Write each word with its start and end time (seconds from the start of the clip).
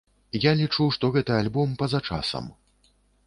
Я 0.43 0.53
лічу, 0.61 0.87
што 0.95 1.11
гэты 1.17 1.35
альбом 1.41 1.77
па-за 1.81 1.99
часам. 2.09 2.51